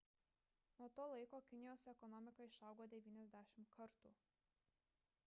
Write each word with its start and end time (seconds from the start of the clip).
nuo 0.77 0.87
to 0.95 1.03
laiko 1.11 1.41
kinijos 1.49 1.85
ekonomika 1.93 2.49
išaugo 2.53 2.87
90 2.97 3.69
kartų 3.77 4.15